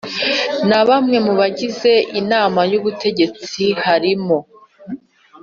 [0.69, 1.91] Na bamwe mu bagize
[2.21, 4.37] inama y ubutegetsi harimo